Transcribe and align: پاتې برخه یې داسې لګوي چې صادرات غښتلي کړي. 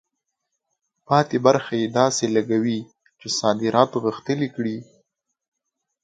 پاتې 1.07 1.37
برخه 1.45 1.73
یې 1.81 1.87
داسې 1.99 2.25
لګوي 2.35 2.79
چې 3.19 3.27
صادرات 3.39 3.91
غښتلي 4.03 4.47
کړي. 4.55 4.77